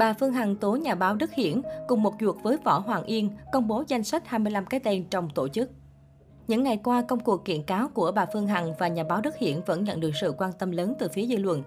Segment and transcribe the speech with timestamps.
[0.00, 3.30] Bà Phương Hằng tố nhà báo Đức Hiển cùng một ruột với Võ Hoàng Yên
[3.52, 5.70] công bố danh sách 25 cái tên trong tổ chức.
[6.48, 9.36] Những ngày qua, công cuộc kiện cáo của bà Phương Hằng và nhà báo Đức
[9.36, 11.62] Hiển vẫn nhận được sự quan tâm lớn từ phía dư luận.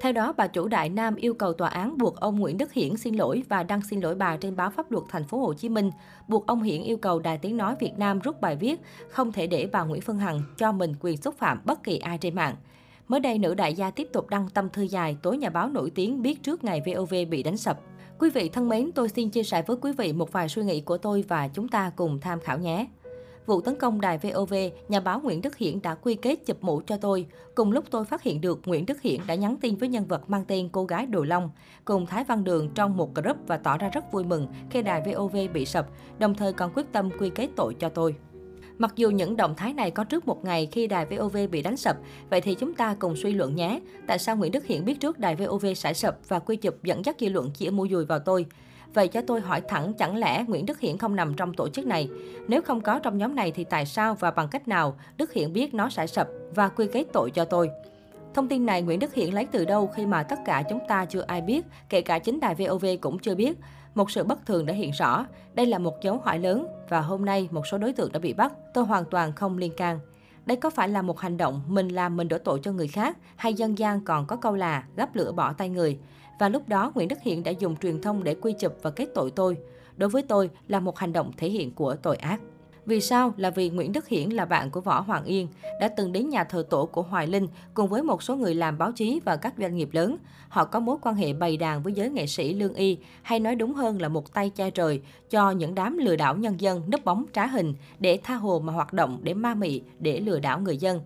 [0.00, 2.96] Theo đó, bà chủ Đại Nam yêu cầu tòa án buộc ông Nguyễn Đức Hiển
[2.96, 5.68] xin lỗi và đăng xin lỗi bà trên báo pháp luật thành phố Hồ Chí
[5.68, 5.90] Minh,
[6.28, 9.46] buộc ông Hiển yêu cầu Đài Tiếng nói Việt Nam rút bài viết không thể
[9.46, 12.54] để bà Nguyễn Phương Hằng cho mình quyền xúc phạm bất kỳ ai trên mạng.
[13.12, 15.90] Mới đây, nữ đại gia tiếp tục đăng tâm thư dài tối nhà báo nổi
[15.90, 17.80] tiếng biết trước ngày VOV bị đánh sập.
[18.18, 20.80] Quý vị thân mến, tôi xin chia sẻ với quý vị một vài suy nghĩ
[20.80, 22.86] của tôi và chúng ta cùng tham khảo nhé.
[23.46, 24.54] Vụ tấn công đài VOV,
[24.88, 27.26] nhà báo Nguyễn Đức Hiển đã quy kết chụp mũ cho tôi.
[27.54, 30.30] Cùng lúc tôi phát hiện được Nguyễn Đức Hiển đã nhắn tin với nhân vật
[30.30, 31.50] mang tên cô gái Đồ Long,
[31.84, 35.02] cùng Thái Văn Đường trong một group và tỏ ra rất vui mừng khi đài
[35.06, 35.86] VOV bị sập,
[36.18, 38.14] đồng thời còn quyết tâm quy kết tội cho tôi.
[38.82, 41.76] Mặc dù những động thái này có trước một ngày khi đài VOV bị đánh
[41.76, 41.96] sập,
[42.30, 43.80] vậy thì chúng ta cùng suy luận nhé.
[44.06, 47.04] Tại sao Nguyễn Đức Hiển biết trước đài VOV sẽ sập và quy chụp dẫn
[47.04, 48.46] dắt dư luận chỉ mua dùi vào tôi?
[48.94, 51.86] Vậy cho tôi hỏi thẳng chẳng lẽ Nguyễn Đức Hiển không nằm trong tổ chức
[51.86, 52.08] này?
[52.48, 55.52] Nếu không có trong nhóm này thì tại sao và bằng cách nào Đức Hiển
[55.52, 57.70] biết nó sẽ sập và quy kết tội cho tôi?
[58.34, 61.04] Thông tin này Nguyễn Đức Hiển lấy từ đâu khi mà tất cả chúng ta
[61.04, 63.58] chưa ai biết, kể cả chính đài VOV cũng chưa biết.
[63.94, 65.26] Một sự bất thường đã hiện rõ.
[65.54, 68.32] Đây là một dấu hỏi lớn và hôm nay một số đối tượng đã bị
[68.32, 68.52] bắt.
[68.74, 69.98] Tôi hoàn toàn không liên can.
[70.46, 73.18] Đây có phải là một hành động mình làm mình đổ tội cho người khác
[73.36, 75.98] hay dân gian còn có câu là gấp lửa bỏ tay người?
[76.38, 79.08] Và lúc đó Nguyễn Đức Hiển đã dùng truyền thông để quy chụp và kết
[79.14, 79.56] tội tôi.
[79.96, 82.40] Đối với tôi là một hành động thể hiện của tội ác.
[82.86, 83.34] Vì sao?
[83.36, 85.48] Là vì Nguyễn Đức Hiển là bạn của Võ Hoàng Yên,
[85.80, 88.78] đã từng đến nhà thờ tổ của Hoài Linh cùng với một số người làm
[88.78, 90.16] báo chí và các doanh nghiệp lớn.
[90.48, 93.54] Họ có mối quan hệ bày đàn với giới nghệ sĩ lương y, hay nói
[93.54, 97.04] đúng hơn là một tay che trời cho những đám lừa đảo nhân dân nấp
[97.04, 100.60] bóng trá hình để tha hồ mà hoạt động để ma mị, để lừa đảo
[100.60, 101.00] người dân.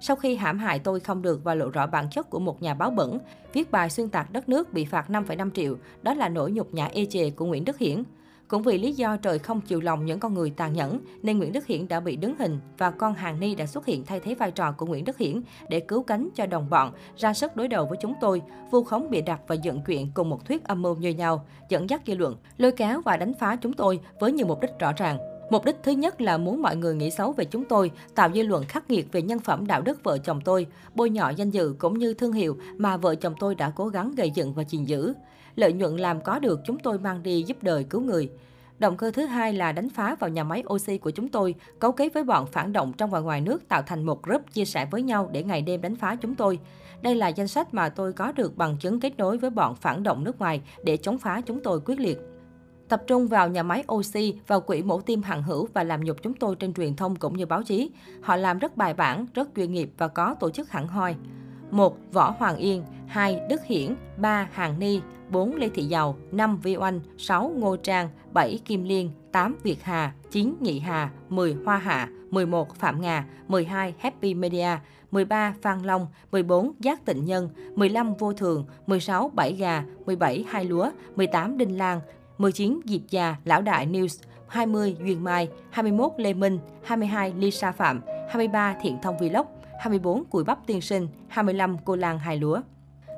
[0.00, 2.74] Sau khi hãm hại tôi không được và lộ rõ bản chất của một nhà
[2.74, 3.18] báo bẩn,
[3.52, 6.86] viết bài xuyên tạc đất nước bị phạt 5,5 triệu, đó là nỗi nhục nhã
[6.86, 8.02] ê chề của Nguyễn Đức Hiển.
[8.52, 11.52] Cũng vì lý do trời không chịu lòng những con người tàn nhẫn, nên Nguyễn
[11.52, 14.34] Đức Hiển đã bị đứng hình và con Hàng Ni đã xuất hiện thay thế
[14.34, 17.68] vai trò của Nguyễn Đức Hiển để cứu cánh cho đồng bọn, ra sức đối
[17.68, 20.82] đầu với chúng tôi, vu khống bịa đặt và dựng chuyện cùng một thuyết âm
[20.82, 24.32] mưu như nhau, dẫn dắt dư luận, lôi kéo và đánh phá chúng tôi với
[24.32, 25.18] nhiều mục đích rõ ràng.
[25.50, 28.42] Mục đích thứ nhất là muốn mọi người nghĩ xấu về chúng tôi, tạo dư
[28.42, 31.74] luận khắc nghiệt về nhân phẩm đạo đức vợ chồng tôi, bôi nhọ danh dự
[31.78, 34.84] cũng như thương hiệu mà vợ chồng tôi đã cố gắng gây dựng và gìn
[34.84, 35.14] giữ.
[35.56, 38.30] Lợi nhuận làm có được chúng tôi mang đi giúp đời cứu người.
[38.78, 41.92] Động cơ thứ hai là đánh phá vào nhà máy oxy của chúng tôi, cấu
[41.92, 44.86] kết với bọn phản động trong và ngoài nước tạo thành một group chia sẻ
[44.90, 46.58] với nhau để ngày đêm đánh phá chúng tôi.
[47.02, 50.02] Đây là danh sách mà tôi có được bằng chứng kết nối với bọn phản
[50.02, 52.18] động nước ngoài để chống phá chúng tôi quyết liệt
[52.92, 56.22] tập trung vào nhà máy oxy, vào quỹ mổ tim hằng hữu và làm nhục
[56.22, 57.90] chúng tôi trên truyền thông cũng như báo chí.
[58.22, 61.16] Họ làm rất bài bản, rất chuyên nghiệp và có tổ chức hẳn hoi.
[61.72, 61.96] 1.
[62.12, 63.40] Võ Hoàng Yên 2.
[63.48, 64.48] Đức Hiển 3.
[64.52, 65.00] Hàng Ni
[65.30, 65.54] 4.
[65.54, 66.58] Lê Thị Giàu 5.
[66.62, 67.52] Vi Oanh 6.
[67.56, 68.58] Ngô Trang 7.
[68.64, 69.56] Kim Liên 8.
[69.62, 70.54] Việt Hà 9.
[70.60, 71.56] Nhị Hà 10.
[71.64, 72.74] Hoa Hạ 11.
[72.74, 73.94] Phạm Ngà 12.
[73.98, 74.68] Happy Media
[75.10, 75.54] 13.
[75.62, 76.72] Phan Long 14.
[76.80, 78.14] Giác Tịnh Nhân 15.
[78.14, 79.30] Vô Thường 16.
[79.34, 80.44] Bảy Gà 17.
[80.48, 81.58] Hai Lúa 18.
[81.58, 82.00] Đinh Lan
[82.38, 88.00] 19 Diệp Già, Lão Đại News, 20 Duyên Mai, 21 Lê Minh, 22 Lisa Phạm,
[88.30, 89.46] 23 Thiện Thông Vlog,
[89.82, 92.60] 24 Cùi Bắp Tiên Sinh, 25 Cô Lan hài Lúa.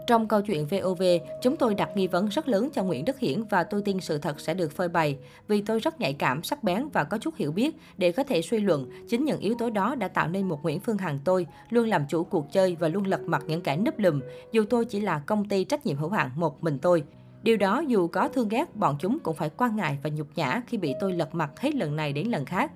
[0.06, 1.02] Trong câu chuyện VOV,
[1.42, 4.18] chúng tôi đặt nghi vấn rất lớn cho Nguyễn Đức Hiển và tôi tin sự
[4.18, 5.18] thật sẽ được phơi bày.
[5.48, 8.42] Vì tôi rất nhạy cảm, sắc bén và có chút hiểu biết để có thể
[8.42, 8.90] suy luận.
[9.08, 12.06] Chính những yếu tố đó đã tạo nên một Nguyễn Phương Hằng tôi, luôn làm
[12.08, 14.20] chủ cuộc chơi và luôn lật mặt những kẻ núp lùm,
[14.52, 17.04] dù tôi chỉ là công ty trách nhiệm hữu hạn một mình tôi.
[17.42, 20.62] Điều đó dù có thương ghét, bọn chúng cũng phải quan ngại và nhục nhã
[20.66, 22.72] khi bị tôi lật mặt hết lần này đến lần khác.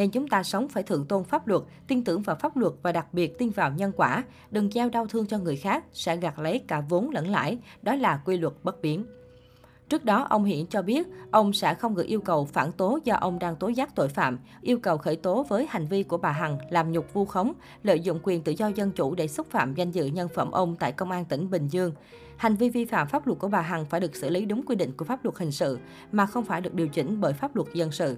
[0.00, 2.92] Nên chúng ta sống phải thượng tôn pháp luật, tin tưởng vào pháp luật và
[2.92, 4.24] đặc biệt tin vào nhân quả.
[4.50, 7.58] Đừng gieo đau thương cho người khác, sẽ gạt lấy cả vốn lẫn lãi.
[7.82, 9.06] Đó là quy luật bất biến.
[9.88, 13.14] Trước đó, ông Hiển cho biết ông sẽ không gửi yêu cầu phản tố do
[13.20, 16.32] ông đang tố giác tội phạm, yêu cầu khởi tố với hành vi của bà
[16.32, 19.74] Hằng làm nhục vu khống, lợi dụng quyền tự do dân chủ để xúc phạm
[19.74, 21.92] danh dự nhân phẩm ông tại Công an tỉnh Bình Dương.
[22.36, 24.76] Hành vi vi phạm pháp luật của bà Hằng phải được xử lý đúng quy
[24.76, 25.78] định của pháp luật hình sự,
[26.12, 28.16] mà không phải được điều chỉnh bởi pháp luật dân sự.